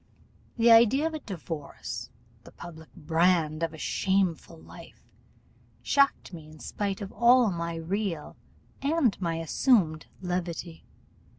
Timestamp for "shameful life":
3.77-5.03